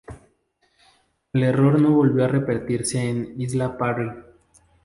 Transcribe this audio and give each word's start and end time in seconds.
El 1.31 1.43
error 1.43 1.79
no 1.79 1.91
volvió 1.91 2.25
a 2.25 2.27
repetirse 2.27 3.07
en 3.07 3.39
Isla 3.39 3.77
Parry. 3.77 4.09